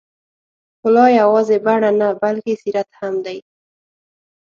[0.75, 3.37] ښکلا یوازې بڼه نه، بلکې سیرت هم دی.